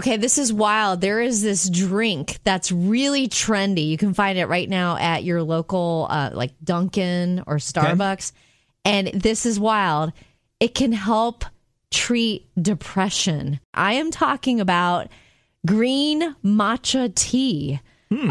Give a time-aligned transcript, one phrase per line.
[0.00, 1.02] Okay, this is wild.
[1.02, 3.86] There is this drink that's really trendy.
[3.86, 8.32] You can find it right now at your local, uh, like Dunkin' or Starbucks.
[8.82, 10.14] And this is wild.
[10.58, 11.44] It can help
[11.90, 13.60] treat depression.
[13.74, 15.08] I am talking about
[15.66, 17.80] green matcha tea.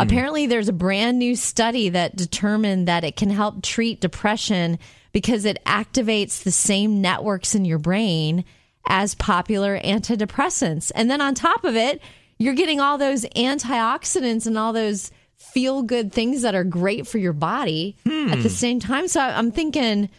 [0.01, 4.79] Apparently, there's a brand new study that determined that it can help treat depression
[5.11, 8.43] because it activates the same networks in your brain
[8.89, 10.91] as popular antidepressants.
[10.95, 12.01] And then on top of it,
[12.39, 17.17] you're getting all those antioxidants and all those feel good things that are great for
[17.17, 18.47] your body at the hmm.
[18.47, 19.07] same time.
[19.07, 20.09] So I'm thinking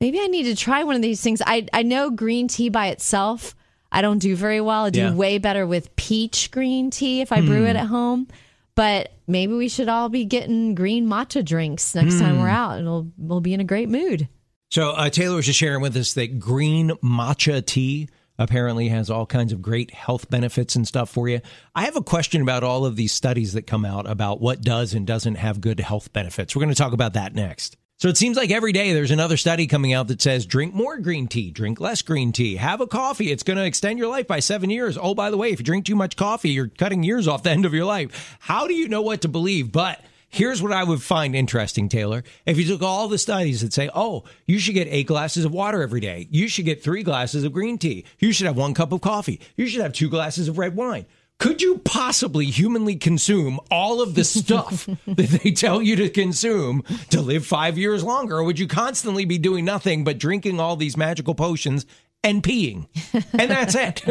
[0.00, 1.42] maybe I need to try one of these things.
[1.46, 3.54] I, I know green tea by itself,
[3.92, 4.84] I don't do very well.
[4.84, 5.14] I do Yeah.
[5.14, 7.82] way better with peach green tea if I brew it hmm.
[7.82, 8.28] at home.
[8.76, 12.54] But maybe we should all be getting green matcha drinks next time we're hmm.
[12.54, 14.28] out, and we'll we'll be in a great mood.
[14.70, 18.08] So uh, Taylor was just sharing with us that green matcha tea
[18.40, 21.40] apparently has all kinds of great health benefits and stuff for you.
[21.74, 24.94] I have a question about all of these studies that come out about what does
[24.94, 26.56] and doesn't have good health benefits.
[26.56, 27.76] We're going to talk about that next.
[27.98, 30.96] So it seems like every day there's another study coming out that says drink more
[30.96, 33.30] green tea, drink less green tea, have a coffee.
[33.30, 34.96] It's going to extend your life by seven years.
[34.98, 37.50] Oh, by the way, if you drink too much coffee, you're cutting years off the
[37.50, 38.38] end of your life.
[38.40, 39.70] How do you know what to believe?
[39.70, 42.22] But Here's what I would find interesting, Taylor.
[42.46, 45.52] If you took all the studies that say, oh, you should get eight glasses of
[45.52, 48.72] water every day, you should get three glasses of green tea, you should have one
[48.72, 51.04] cup of coffee, you should have two glasses of red wine.
[51.38, 56.82] Could you possibly humanly consume all of the stuff that they tell you to consume
[57.08, 58.36] to live five years longer?
[58.36, 61.86] Or would you constantly be doing nothing but drinking all these magical potions
[62.22, 62.86] and peeing?
[63.32, 64.04] And that's it.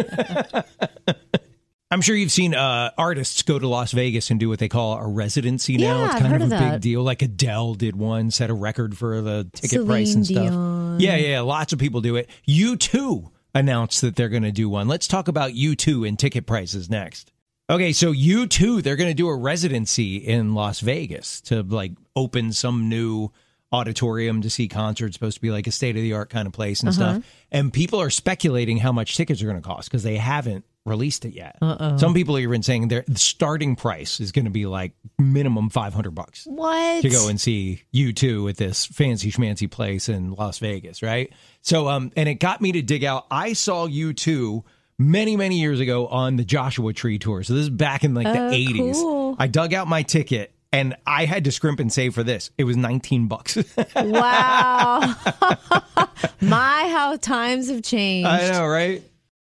[1.91, 4.93] I'm sure you've seen uh, artists go to Las Vegas and do what they call
[4.99, 5.97] a residency now.
[5.99, 7.01] Yeah, it's I've kind heard of a of big deal.
[7.01, 10.49] Like Adele did one, set a record for the ticket Celine price and stuff.
[10.51, 10.99] Dion.
[10.99, 12.29] Yeah, yeah, lots of people do it.
[12.47, 14.87] U2 announced that they're going to do one.
[14.87, 17.31] Let's talk about U2 and ticket prices next.
[17.71, 22.51] Okay, so U2, they're going to do a residency in Las Vegas to like open
[22.53, 23.31] some new
[23.71, 25.15] auditorium to see concerts.
[25.15, 27.13] Supposed to be like a state of the art kind of place and Uh-huh.
[27.19, 27.23] stuff.
[27.51, 31.25] And people are speculating how much tickets are going to cost because they haven't released
[31.25, 31.57] it yet.
[31.99, 35.69] Some people are even saying their the starting price is going to be like minimum
[35.69, 37.01] five hundred bucks What?
[37.01, 41.31] to go and see U2 at this fancy schmancy place in Las Vegas, right?
[41.61, 43.27] So, um, and it got me to dig out.
[43.29, 44.63] I saw U2
[44.97, 47.43] many, many years ago on the Joshua Tree tour.
[47.43, 48.95] So this is back in like the Oh, eighties.
[48.97, 49.35] cool.
[49.37, 50.53] I dug out my ticket.
[50.71, 52.51] And I had to scrimp and save for this.
[52.59, 53.57] It was 19 bucks.
[53.95, 55.15] Wow.
[56.41, 58.27] My, how times have changed.
[58.27, 59.03] I know, right?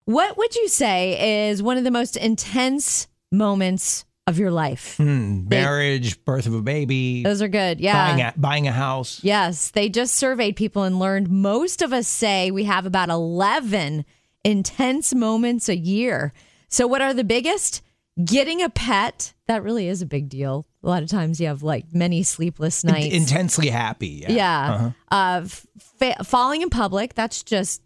[0.08, 4.96] What would you say is one of the most intense moments of your life?
[4.96, 5.50] Hmm.
[5.50, 7.82] Marriage, birth of a baby, Those are good.
[7.82, 8.08] Yeah.
[8.08, 9.22] buying, a, buying a house.
[9.22, 14.06] Yes, they just surveyed people and learned most of us say we have about 11
[14.46, 16.32] intense moments a year.
[16.70, 17.82] So, what are the biggest?
[18.24, 19.34] Getting a pet.
[19.48, 20.66] That really is a big deal.
[20.84, 23.14] A lot of times you have like many sleepless nights.
[23.14, 24.24] Intensely happy.
[24.26, 24.32] Yeah.
[24.32, 24.74] yeah.
[24.74, 24.90] Uh-huh.
[25.12, 27.14] Uh, fa- falling in public.
[27.14, 27.82] That's just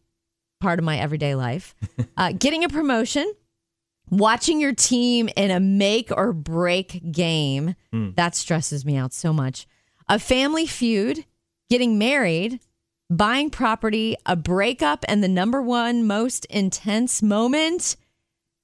[0.62, 1.76] part of my everyday life.
[2.18, 3.34] uh, getting a promotion.
[4.10, 7.76] Watching your team in a make or break game.
[7.94, 8.10] Hmm.
[8.16, 9.68] That stresses me out so much.
[10.10, 11.26] A family feud.
[11.70, 12.60] Getting married.
[13.10, 14.18] Buying property.
[14.26, 15.06] A breakup.
[15.08, 17.96] And the number one most intense moment.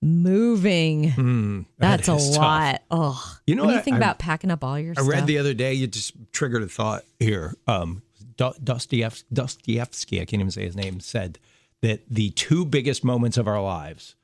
[0.02, 1.12] Moving.
[1.12, 2.38] Hmm, that That's a tough.
[2.38, 2.82] lot.
[2.92, 3.84] Oh, You know when you what?
[3.86, 5.06] think I- about packing up all your stuff.
[5.06, 5.20] I stuff.
[5.22, 5.74] read the other day.
[5.74, 7.56] You just triggered a thought here.
[7.68, 8.04] Um,
[8.38, 11.40] Do- Dostoev- Dostoevsky, I can't even say his name, said
[11.82, 14.16] that the two biggest moments of our lives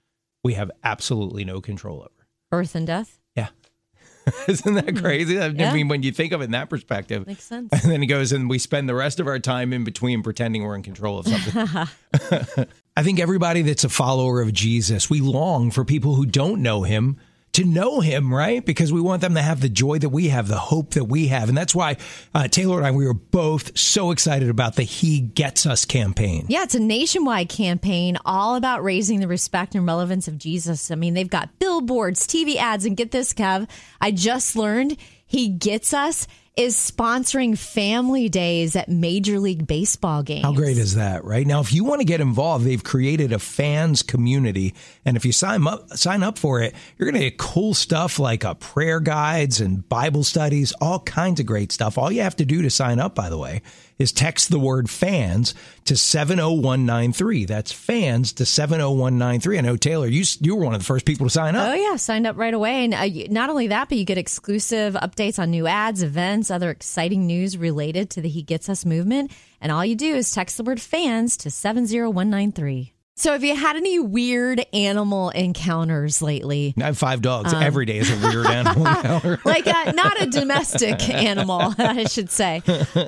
[0.44, 2.28] we have absolutely no control over.
[2.52, 3.20] Birth and death.
[3.36, 3.48] Yeah,
[4.48, 5.40] isn't that crazy?
[5.40, 5.60] I Hmm.
[5.60, 5.74] Yeah.
[5.74, 7.70] mean, when you think of it in that perspective, Makes sense.
[7.72, 10.64] and then he goes and we spend the rest of our time in between pretending
[10.64, 11.88] we're in control of something.
[12.98, 16.84] I think everybody that's a follower of Jesus, we long for people who don't know
[16.84, 17.18] him
[17.54, 18.66] to know him, right?
[18.66, 21.28] Because we want them to have the joy that we have, the hope that we
[21.28, 21.50] have.
[21.50, 21.98] And that's why
[22.34, 26.46] uh, Taylor and I, we were both so excited about the He Gets Us campaign.
[26.50, 30.90] Yeah, it's a nationwide campaign all about raising the respect and relevance of Jesus.
[30.90, 33.70] I mean, they've got billboards, TV ads, and get this, Kev.
[34.02, 40.46] I just learned He Gets Us is sponsoring family days at Major League Baseball games.
[40.46, 41.48] How great is that, right?
[41.48, 45.32] Now, if you want to get involved, they've created a fans community, and if you
[45.32, 49.00] sign up sign up for it, you're going to get cool stuff like uh, prayer
[49.00, 51.98] guides and Bible studies, all kinds of great stuff.
[51.98, 53.64] All you have to do to sign up, by the way,
[53.98, 55.56] is text the word fans
[55.86, 57.46] to 70193.
[57.46, 59.58] That's fans to 70193.
[59.58, 61.70] I know Taylor, you you were one of the first people to sign up.
[61.70, 64.94] Oh yeah, signed up right away, and uh, not only that, but you get exclusive
[64.96, 69.32] updates on new ads, events, other exciting news related to the He Gets Us movement.
[69.62, 72.94] And all you do is text the word "fans" to seven zero one nine three.
[73.16, 76.74] So, have you had any weird animal encounters lately?
[76.82, 77.54] I have five dogs.
[77.54, 79.40] Every day is a weird animal encounter.
[79.46, 82.62] Like, uh, not a domestic animal, I should say.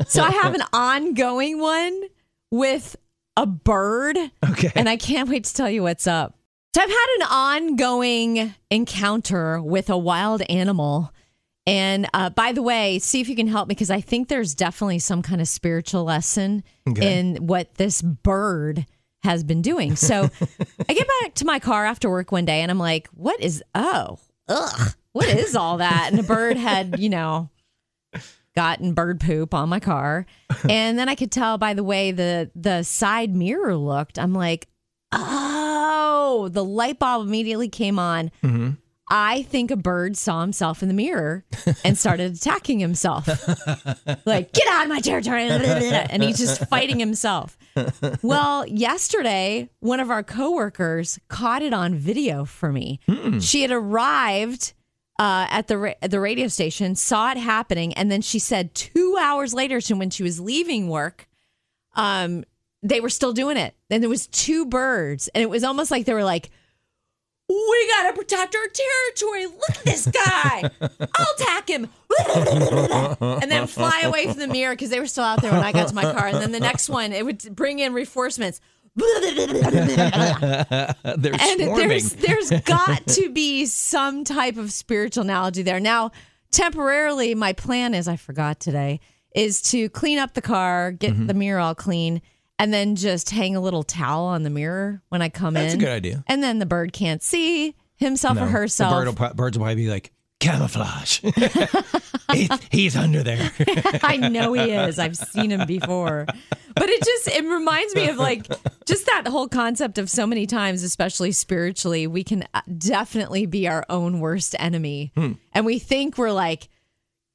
[0.07, 2.03] So, I have an ongoing one
[2.51, 2.95] with
[3.35, 4.15] a bird,
[4.47, 4.71] Okay.
[4.75, 6.37] and I can't wait to tell you what's up.
[6.75, 11.11] So, I've had an ongoing encounter with a wild animal.
[11.67, 14.53] And uh, by the way, see if you can help me because I think there's
[14.53, 17.19] definitely some kind of spiritual lesson Okay.
[17.19, 18.85] in what this bird
[19.23, 19.95] has been doing.
[19.95, 20.29] So
[20.87, 23.63] I get back to my car after work one day and I'm like, what is,
[23.73, 26.09] oh, ugh, what is all that?
[26.11, 27.49] And the bird had, you know,
[28.55, 30.27] gotten bird poop on my car.
[30.69, 34.67] And then I could tell by the way the the side mirror looked, I'm like,
[35.11, 38.29] oh, the light bulb immediately came on.
[39.07, 41.45] I think a bird saw himself in the mirror
[41.83, 43.27] and started attacking himself.
[44.25, 45.47] like, get out of my territory.
[45.47, 47.57] And he's just fighting himself.
[48.23, 52.99] Well, yesterday, one of our coworkers caught it on video for me.
[53.41, 54.73] She had arrived
[55.19, 58.73] uh, at the ra- at the radio station, saw it happening, and then she said
[58.75, 61.27] two hours later, so when she was leaving work,
[61.95, 62.43] um,
[62.83, 63.75] they were still doing it.
[63.89, 66.49] And there was two birds, and it was almost like they were like,
[67.49, 69.45] "We gotta protect our territory.
[69.47, 70.69] Look at this guy.
[70.81, 71.89] I'll attack him."
[73.41, 75.71] and then fly away from the mirror because they were still out there when I
[75.71, 76.27] got to my car.
[76.27, 78.61] And then the next one, it would bring in reinforcements.
[78.95, 79.15] They're
[81.33, 81.87] and swarming.
[81.87, 85.79] there's there's got to be some type of spiritual analogy there.
[85.79, 86.11] Now,
[86.51, 88.99] temporarily, my plan is I forgot today
[89.35, 91.27] is to clean up the car, get Mm-hmm.
[91.27, 92.21] the mirror all clean,
[92.59, 95.63] and then just hang a little towel on the mirror when I come in.
[95.63, 96.23] That's a good idea.
[96.27, 98.91] And then the bird can't see himself or herself.
[98.91, 101.21] The bird will, birds will probably be like, camouflage.
[102.33, 103.51] He- he's under there.
[104.03, 104.97] I know he is.
[104.99, 106.25] I've seen him before.
[106.27, 108.45] But it just it reminds me of like
[108.85, 113.67] just that whole concept of so many times, especially spiritually, we can uh, definitely be
[113.69, 115.13] our own worst enemy.
[115.53, 116.67] And we think we're like,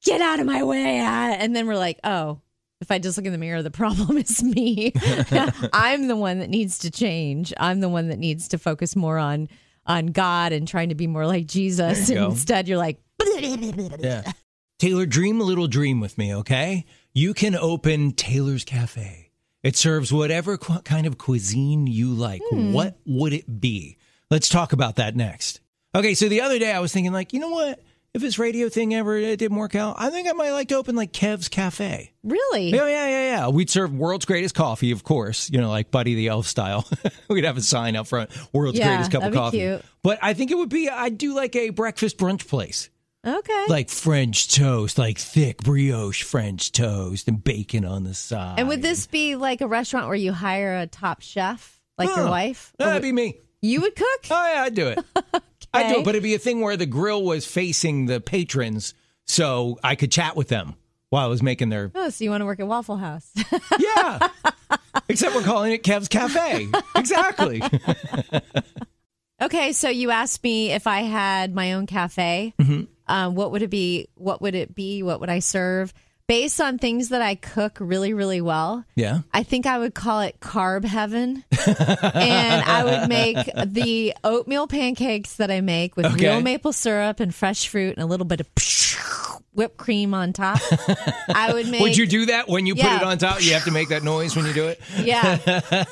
[0.04, 1.00] get out of my way.
[1.00, 2.40] ah," And then we're like, oh,
[2.80, 4.92] if I just look in the mirror, the problem is me.
[5.72, 7.52] I'm the one that needs to change.
[7.58, 9.48] I'm the one that needs to focus more on
[9.86, 12.10] on God and trying to be more like Jesus.
[12.10, 13.00] You instead, you're like,
[13.38, 14.30] yeah.
[14.78, 16.84] Taylor, dream a little dream with me, okay?
[17.12, 19.30] You can open Taylor's Cafe.
[19.62, 22.40] It serves whatever qu- kind of cuisine you like.
[22.50, 22.72] Hmm.
[22.72, 23.98] What would it be?
[24.30, 25.60] Let's talk about that next.
[25.94, 27.82] Okay, so the other day I was thinking, like, you know what?
[28.12, 30.74] If this radio thing ever uh, didn't work out, I think I might like to
[30.74, 32.10] open like Kev's Cafe.
[32.24, 32.70] really?
[32.70, 33.48] Yeah, yeah, yeah, yeah.
[33.48, 36.88] We'd serve world's greatest coffee, of course, you know, like Buddy the Elf style.
[37.28, 39.58] We'd have a sign up front, world's Yeah, greatest cup of coffee.
[39.58, 39.84] cute.
[40.02, 42.90] But I think it would be, I'd do like a breakfast brunch place
[43.24, 43.64] Okay.
[43.68, 48.58] like French toast, like thick brioche French toast and bacon on the side.
[48.58, 52.28] And would this be like a restaurant where you hire a top chef, like your
[52.28, 52.72] wife?
[52.80, 53.36] Or That'd would- be me.
[53.62, 54.20] you would cook?
[54.32, 54.98] Oh yeah, I'd do it.
[55.72, 58.94] I'd do but it'd be a thing where the grill was facing the patrons,
[59.26, 60.74] so I could chat with them
[61.10, 63.30] while I was making their Oh, so you want to work at Waffle House?
[63.78, 64.28] yeah.
[65.08, 66.68] Except we're calling it Kev's Cafe.
[66.96, 67.62] Exactly.
[69.42, 72.54] okay, so you asked me if I had my own cafe.
[72.58, 72.84] Mm-hmm.
[73.06, 74.08] Um, what would it be?
[74.14, 75.02] What would it be?
[75.02, 75.92] What would I serve?
[76.30, 79.22] Based on things that I cook really, really well, Yeah.
[79.34, 81.42] I think I would call it carb heaven.
[81.66, 83.36] and I would make
[83.66, 86.30] the oatmeal pancakes that I make with Okay.
[86.30, 88.46] real maple syrup and fresh fruit and a little bit of
[89.54, 90.60] whipped cream on top.
[91.34, 93.42] I would make Would you do that when you put it on top?
[93.44, 94.80] You have to make that noise when you do it.
[95.02, 95.36] Yeah.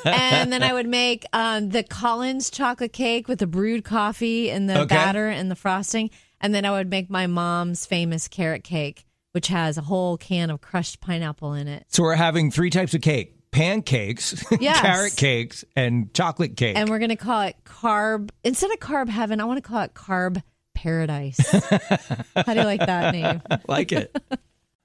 [0.04, 4.70] and then I would make um, the Collins chocolate cake with the brewed coffee and
[4.70, 4.94] the Okay.
[4.94, 6.10] batter and the frosting.
[6.40, 10.50] And then I would make my mom's famous carrot cake, which has a whole can
[10.50, 11.84] of crushed pineapple in it.
[11.88, 14.80] So we're having three types of cake: pancakes, Yes.
[14.80, 16.76] carrot cakes, and chocolate cake.
[16.76, 19.82] And we're going to call it carb, instead of carb heaven, I want to call
[19.82, 20.42] it carb
[20.74, 21.38] paradise.
[22.36, 23.42] How do you like that name?
[23.68, 24.16] like it.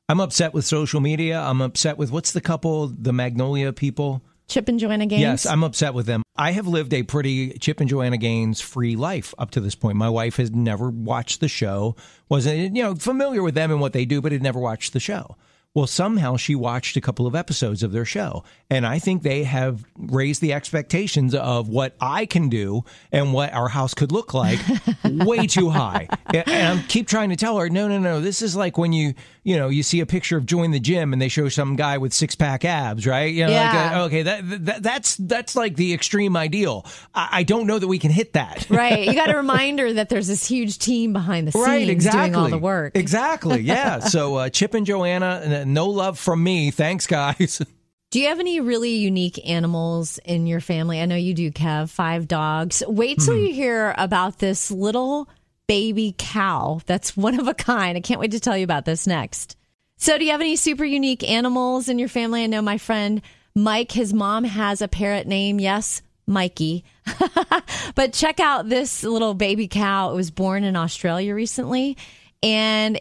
[0.09, 1.39] I'm upset with social media.
[1.39, 4.23] I'm upset with what's the couple, the Magnolia people.
[4.47, 5.21] Chip and Joanna Gaines?
[5.21, 6.23] Yes, I'm upset with them.
[6.35, 9.97] I have lived a pretty Chip and Joanna Gaines free life up to this point.
[9.97, 11.95] My wife has never watched the show,
[12.29, 14.99] wasn't you know familiar with them and what they do, but had never watched the
[14.99, 15.35] show.
[15.75, 19.43] Well, somehow she watched a couple of episodes of their show, and I think they
[19.43, 24.35] have raised the expectations of what I can do and what our house could look
[24.35, 24.59] like
[25.03, 26.07] way too high.
[26.31, 28.21] And I keep trying to tell her, no, no, no.
[28.21, 31.11] This is like when you, you know, you see a picture of join the gym
[31.11, 33.33] and they show some guy with six pack abs, right?
[33.33, 34.01] You know, like Yeah.
[34.01, 36.85] uh, okay, that, that that's that's like the extreme ideal.
[37.15, 38.67] I, I don't know that we can hit that.
[38.69, 39.07] Right.
[39.07, 42.21] You got a reminder that there's this huge team behind the scenes Right, exactly.
[42.29, 42.95] doing all the work.
[42.95, 43.97] Exactly, yeah.
[44.13, 46.71] so uh, Chip and Joanna, no love from me.
[46.71, 47.61] Thanks, guys.
[48.11, 51.01] Do you have any really unique animals in your family?
[51.01, 51.89] I know you do, Kev.
[51.89, 52.83] Five dogs.
[52.87, 53.45] Wait till hmm.
[53.45, 55.27] you hear about this little
[55.65, 57.97] baby cow that's one of a kind.
[57.97, 59.57] I can't wait to tell you about this next.
[59.97, 62.43] So, do you have any super unique animals in your family?
[62.43, 63.21] I know my friend
[63.55, 65.59] Mike, his mom has a parrot name.
[65.59, 66.83] Yes, Mikey.
[67.95, 70.11] but check out this little baby cow.
[70.11, 71.97] It was born in Australia recently.
[72.41, 72.99] And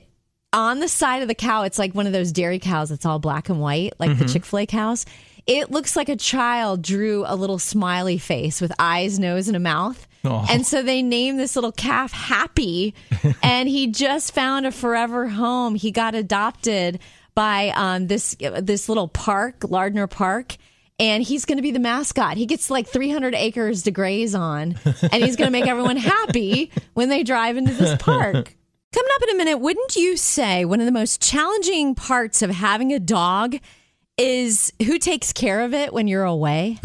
[0.52, 3.18] on the side of the cow, it's like one of those dairy cows that's all
[3.18, 5.06] black and white, like the Chick fil A cows.
[5.47, 9.61] It looks like a child drew a little smiley face with eyes, nose, and a
[9.61, 10.06] mouth.
[10.25, 10.47] Oh.
[10.49, 12.94] And so they named this little calf Happy,
[13.42, 15.75] and he just found a forever home.
[15.75, 17.00] He got adopted
[17.35, 20.56] by um, this this little park, Lardner Park,
[20.99, 22.37] and he's going to be the mascot.
[22.37, 26.71] He gets like 300 acres to graze on, and he's going to make everyone happy
[26.94, 28.54] when they drive into this park.
[28.93, 32.51] Coming up in a minute, wouldn't you say one of the most challenging parts of
[32.51, 33.57] having a dog
[34.19, 36.79] is who takes care of it when you're away?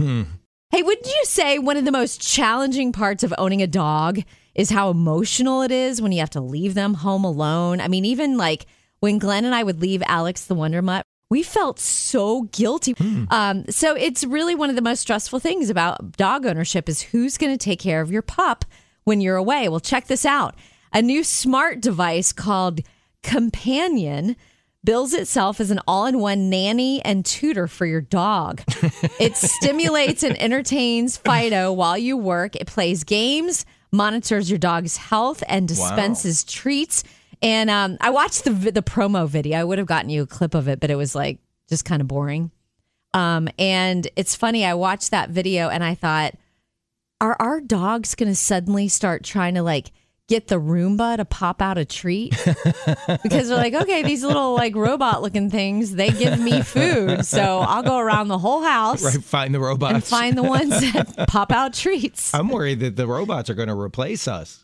[0.72, 4.20] Hey, wouldn't you say one of the most challenging parts of owning a dog
[4.56, 7.82] is how emotional it is when you have to leave them home alone?
[7.82, 8.66] I mean, even like
[9.02, 12.96] when Glenn and I would leave Alex the Wonder Mutt, we felt so guilty.
[13.30, 17.38] Um, so it's really one of the most stressful things about dog ownership is who's
[17.38, 18.64] going to take care of your pup
[19.04, 19.68] when you're away.
[19.68, 20.56] Well, check this out.
[20.98, 22.80] A new smart device called
[23.22, 24.36] Companion
[24.84, 28.64] bills itself as an all-in-one nanny and tutor for your dog.
[29.20, 32.56] it stimulates and entertains Fido while you work.
[32.56, 37.04] It plays games, monitors your dog's health, and dispenses treats.
[37.44, 39.60] And um, I watched the the promo video.
[39.60, 41.38] I would have gotten you a clip of it, but it was like
[41.70, 42.50] just kind of boring.
[43.14, 44.66] Um, and it's funny.
[44.66, 46.34] I watched that video and I thought,
[47.22, 49.92] are our dogs going to suddenly start trying to like
[50.28, 52.32] get the Roomba to pop out a treat?
[53.24, 57.26] because they're like, okay, these little like robot looking things, they give me food.
[57.26, 59.94] So I'll go around the whole house Right, find the robots.
[59.94, 62.34] and find the ones that pop out treats.
[62.34, 64.64] I'm worried that the robots are going to replace us.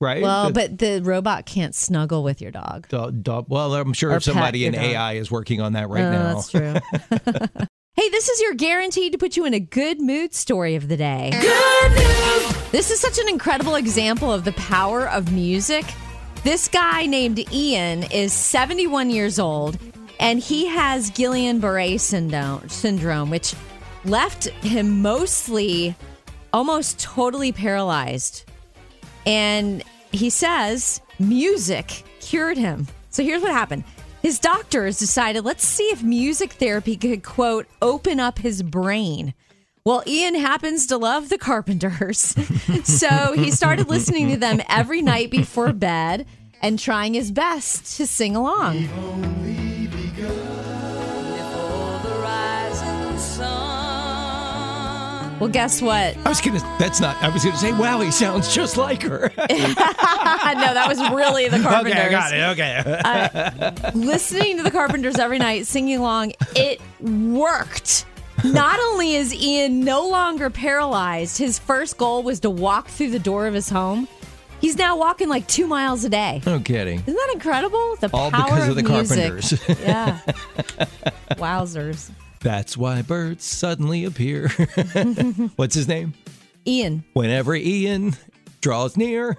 [0.00, 0.22] Right?
[0.22, 2.86] Well, The- but the robot can't snuggle with your dog.
[2.88, 4.82] the- the- well, I'm sure Or somebody in dog.
[4.84, 6.34] AI is working on that right Oh, now.
[6.34, 6.74] That's true.
[7.96, 10.96] hey, this is your guaranteed to put you in a good mood story of the
[10.96, 11.30] day.
[12.70, 15.86] This is such an incredible example of the power of music.
[16.44, 19.78] This guy named Ian is 71 years old
[20.20, 23.54] and he has Guillain-Barré syndrome, syndrome which
[24.04, 25.96] left him mostly
[26.52, 28.44] almost totally paralyzed.
[29.24, 29.82] And
[30.12, 32.86] he says music cured him.
[33.08, 33.84] So here's what happened.
[34.20, 39.32] His doctors decided, let's see if music therapy could, quote, open up his brain.
[39.88, 42.18] Well, Ian happens to love the Carpenters.
[42.84, 46.26] so he started listening to them every night before bed
[46.60, 48.86] and trying his best to sing along.
[55.40, 56.18] Well, guess what?
[56.18, 56.60] I was gonna.
[56.78, 57.16] That's not.
[57.22, 57.72] I was gonna say.
[57.72, 59.32] Wow, he sounds just like her.
[59.38, 61.92] no, that was really the Carpenters.
[61.96, 62.42] okay, I got it.
[62.52, 63.62] Okay.
[63.64, 68.04] Uh, listening to the Carpenters every night, singing along, it worked.
[68.44, 73.18] Not only is Ian no longer paralyzed, his first goal was to walk through the
[73.18, 74.06] door of his home.
[74.60, 76.42] He's now walking like two miles a day.
[76.44, 77.00] no kidding.
[77.00, 77.96] Isn't that incredible?
[77.96, 79.18] The All power because of the music.
[79.18, 79.68] Carpenters.
[79.80, 80.20] yeah.
[81.32, 82.10] Wowzers.
[82.40, 84.48] That's why birds suddenly appear.
[85.56, 86.14] What's his name?
[86.66, 87.04] Ian.
[87.12, 88.14] Whenever Ian
[88.60, 89.36] draws near.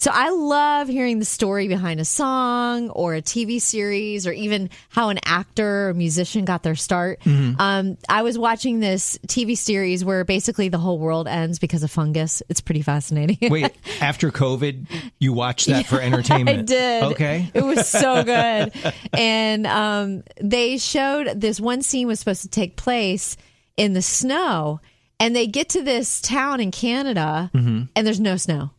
[0.00, 4.70] So I love hearing the story behind a song or a TV series or even
[4.88, 7.20] how an actor or musician got their start.
[7.20, 7.60] Mm-hmm.
[7.60, 11.90] Um, I was watching this TV series where basically the whole world ends because of
[11.90, 12.42] fungus.
[12.48, 13.50] It's pretty fascinating.
[13.50, 14.86] Wait, after COVID,
[15.18, 16.60] you watched that for entertainment?
[16.60, 17.02] I did.
[17.12, 17.50] Okay.
[17.52, 18.72] It was so good.
[19.12, 23.36] and um, they showed this one scene was supposed to take place
[23.76, 24.80] in the snow.
[25.22, 27.82] And they get to this town in Canada Mm-hmm.
[27.94, 28.70] and there's no snow.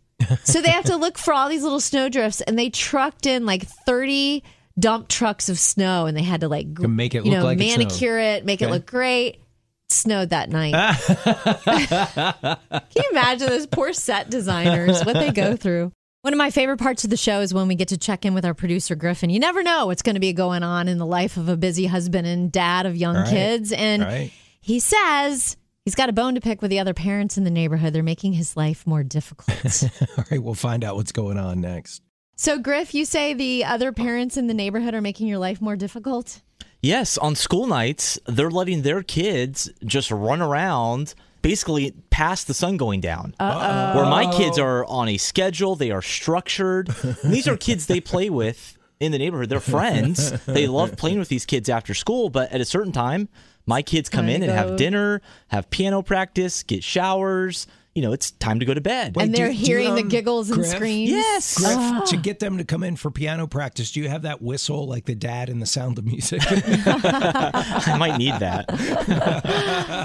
[0.44, 3.64] So they have to look for all these little snowdrifts and they trucked in like
[3.68, 4.44] 30
[4.80, 7.58] dump trucks of snow and they had to like make it you look know like
[7.60, 9.36] manicure it, make it look great.
[9.36, 9.42] It
[9.90, 10.74] snowed that night.
[11.66, 12.58] Can
[12.96, 15.92] you imagine those poor set designers, what they go through?
[16.22, 18.34] One of my favorite parts of the show is when we get to check in
[18.36, 19.32] with our producer, Griffin.
[19.32, 21.88] You never know what's going to be going on in the life of a busy
[21.88, 23.28] husband and dad of young Right.
[23.30, 23.72] kids.
[23.72, 24.32] And Right.
[24.62, 27.94] he says he's got a bone to pick with the other parents in the neighborhood.
[27.94, 29.84] They're making his life more difficult.
[30.18, 32.02] All right, we'll find out what's going on next.
[32.36, 35.76] so, Griff, you say the other parents in the neighborhood are making your life more
[35.76, 36.42] difficult?
[36.82, 42.78] Yes, on school nights, they're letting their kids just run around basically past the sun
[42.78, 43.36] going down.
[43.40, 43.98] Uh-oh.
[43.98, 46.88] Where my kids are on a schedule, they are structured.
[47.24, 49.50] These are kids they play with in the neighborhood.
[49.50, 50.32] They're friends.
[50.46, 53.30] they love playing with these kids after school, but at a certain time,
[53.72, 54.56] my kids come Time in and go.
[54.56, 57.68] have dinner, have piano practice, get showers.
[57.96, 59.16] You know, it's time to go to bed.
[59.20, 60.72] And they're do- do, hearing the um, giggles and Griff?
[60.76, 61.10] screams.
[61.10, 61.58] Yes.
[61.58, 64.88] Griff, to get them to come in for piano practice, do you have that whistle
[64.88, 66.42] like the dad in the sound of music?
[66.48, 68.66] I might need that.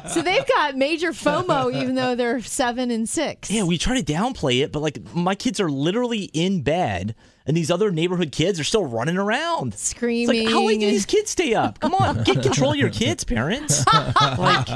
[0.12, 3.50] So they've got major FOMO, even though they're seven and six.
[3.50, 7.14] Yeah, we try to downplay it, but like my kids are literally in bed,
[7.46, 10.44] and these other neighborhood kids are still running around, It's Screaming.
[10.44, 11.78] like, how late do these kids stay up?
[11.80, 13.84] Come on, get control of your kids, parents.
[13.92, 14.66] like,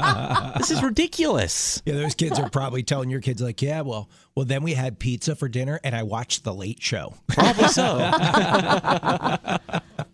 [0.57, 1.81] this is ridiculous.
[1.85, 4.99] yeah, those kids are probably telling your kids like, "Yeah, well, well, then we had
[4.99, 7.97] pizza for dinner, and I watched The Late Show." Probably so.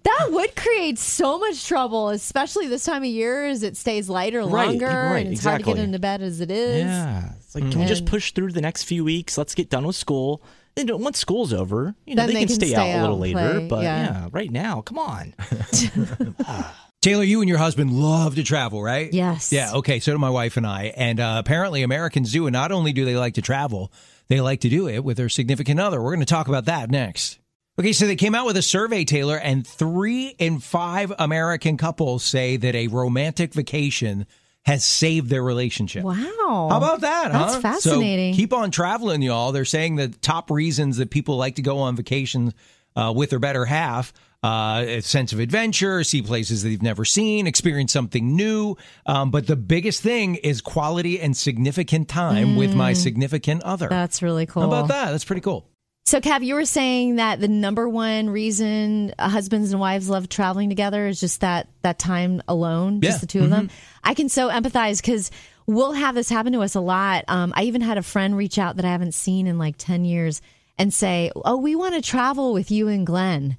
[0.03, 4.39] That would create so much trouble, especially this time of year as it stays lighter
[4.41, 6.79] Right, longer right, and it's hard to get into bed as it is.
[6.85, 9.37] Yeah, it's like can we just push through the next few weeks?
[9.37, 10.41] Let's get done with school.
[10.77, 13.01] Then once school's over, you know Then they, they can, can stay, stay out a
[13.01, 13.53] little out later.
[13.59, 14.03] play, But yeah.
[14.03, 15.33] yeah, right now, come on.
[17.01, 19.11] Taylor, you and your husband love to travel, right?
[19.13, 19.51] Yes.
[19.51, 19.73] Yeah.
[19.75, 19.99] Okay.
[19.99, 20.93] So do my wife and I.
[20.95, 22.47] And uh, apparently, Americans do.
[22.47, 23.91] And not only do they like to travel,
[24.27, 26.01] they like to do it with their significant other.
[26.01, 27.39] We're going to talk about that next.
[27.79, 27.93] Okay.
[27.93, 32.57] So they came out with a survey, Taylor, and three in five American couples say
[32.57, 34.25] that a romantic vacation
[34.67, 36.03] has saved their relationship.
[36.03, 36.67] Wow.
[36.69, 37.31] How about that?
[37.31, 37.61] That's huh?
[37.61, 38.33] fascinating.
[38.33, 39.53] So keep on traveling, y'all.
[39.53, 42.53] They're saying the top reasons that people like to go on vacations
[42.93, 44.11] uh, with their better half.
[44.43, 48.75] Uh, a sense of adventure, see places that you've never seen, experience something new.
[49.05, 53.87] Um, but the biggest thing is quality and significant time with my significant other.
[53.87, 53.91] Mm.
[53.91, 54.63] That's really cool.
[54.63, 55.11] How about that?
[55.11, 55.69] That's pretty cool.
[56.07, 60.69] So, Kev, you were saying that the number one reason husbands and wives love traveling
[60.69, 63.69] together is just that that time alone, just the 2 of them.
[64.05, 65.31] I can so empathize because
[65.65, 67.25] we'll have this happen to us a lot.
[67.27, 70.05] Um, I even had a friend reach out that I haven't seen in like ten
[70.05, 70.41] years
[70.77, 73.57] and say, "Oh, we want to travel with you and Glenn."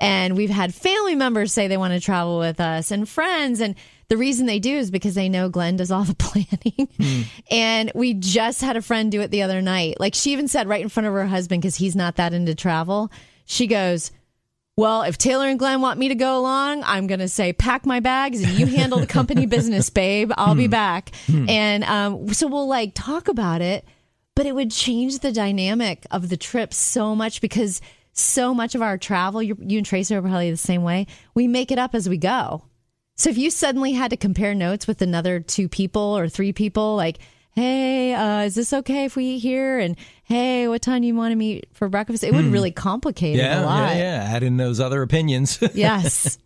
[0.00, 3.60] And we've had family members say they want to travel with us and friends.
[3.60, 3.74] And
[4.10, 6.88] the reason they do is because they know Glenn does all the planning.
[7.00, 7.22] Hmm.
[7.50, 9.98] And we just had a friend do it the other night.
[9.98, 12.54] Like she even said right in front of her husband, because he's not that into
[12.54, 13.10] travel,
[13.46, 14.10] she goes,
[14.76, 17.86] well, if Taylor and Glenn want me to go along, I'm going to say, pack
[17.86, 20.32] my bags and you handle the company business, babe.
[20.36, 20.70] I'll be hmm.
[20.70, 21.14] back.
[21.26, 21.48] Hmm.
[21.48, 23.84] And um, so we'll like talk about it,
[24.34, 27.80] but it would change the dynamic of the trip so much because
[28.12, 31.46] so much of our travel, you, you and Tracy are probably the same way, we
[31.46, 32.64] make it up as we go.
[33.20, 36.96] So if you suddenly had to compare notes with another two people or three people,
[36.96, 37.18] like,
[37.52, 39.78] hey, uh, is this okay if we eat here?
[39.78, 42.24] And hey, what time do you want to meet for breakfast?
[42.24, 43.90] It would really complicate it a Yeah, lot.
[43.90, 44.34] yeah, yeah.
[44.34, 45.60] Add in those other opinions.
[45.74, 46.38] Yes.